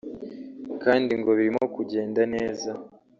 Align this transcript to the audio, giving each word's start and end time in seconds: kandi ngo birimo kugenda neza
kandi 0.83 1.11
ngo 1.19 1.29
birimo 1.37 1.63
kugenda 1.75 2.21
neza 2.33 2.71